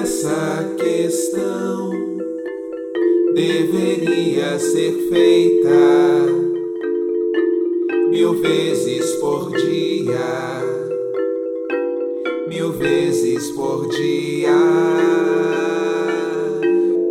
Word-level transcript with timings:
Essa 0.00 0.74
questão 0.78 1.90
deveria 3.34 4.58
ser 4.58 4.92
feita 5.10 6.24
mil 8.10 8.32
vezes 8.40 9.12
por 9.16 9.50
dia 9.52 10.73
mil 12.54 12.70
vezes 12.70 13.50
por 13.50 13.88
dia. 13.88 14.52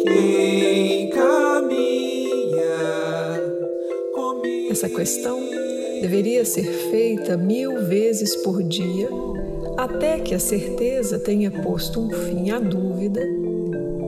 Quem 0.02 1.10
caminha 1.10 2.72
comigo. 4.14 4.72
Essa 4.72 4.88
questão 4.88 5.42
deveria 6.02 6.46
ser 6.46 6.64
feita 6.64 7.36
mil 7.36 7.84
vezes 7.84 8.38
por 8.38 8.64
dia, 8.64 9.10
até 9.76 10.18
que 10.18 10.34
a 10.34 10.40
certeza 10.40 11.20
tenha 11.20 11.52
posto 11.52 12.00
um 12.00 12.10
fim 12.10 12.52
à 12.52 12.60
dúvida 12.60 13.22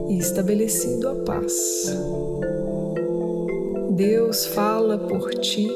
e 0.08 0.16
estabelecido 0.16 1.10
a 1.10 1.14
paz. 1.16 1.94
Deus 3.90 4.46
fala 4.46 4.96
por 4.96 5.34
ti 5.34 5.70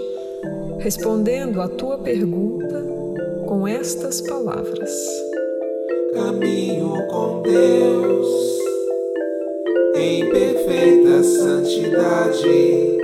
respondendo 0.79 1.61
à 1.61 1.69
tua 1.69 1.99
pergunta 1.99 2.83
com 3.47 3.69
estas 3.69 4.23
palavras: 4.23 4.91
Caminho 6.13 6.93
com 7.09 7.43
Deus 7.43 8.59
em 9.97 10.31
perfeita 10.31 11.23
santidade. 11.23 12.99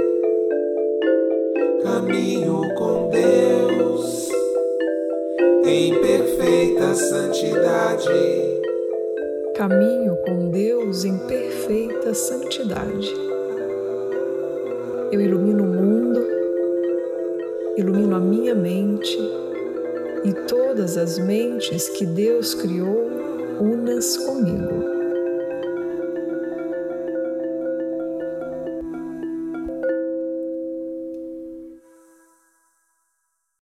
Caminho 1.83 2.63
com 2.75 3.09
Deus 3.11 4.31
em 5.65 6.01
perfeita 6.01 6.95
santidade. 6.95 8.09
Caminho 9.55 10.17
com 10.25 10.51
Deus 10.51 11.05
em 11.05 11.17
perfeita 11.27 12.13
santidade. 12.15 13.13
Eu 15.13 15.21
ilumino 15.21 15.65
o 15.65 15.67
mundo 15.67 16.37
ilumino 17.77 18.17
a 18.17 18.21
minha 18.21 18.55
mente 18.55 19.19
e 20.25 20.33
todas 20.33 20.97
as 20.97 21.19
mentes 21.19 21.89
que 21.91 22.07
Deus 22.07 22.55
criou 22.55 23.11
unas 23.61 24.17
comigo. 24.17 24.96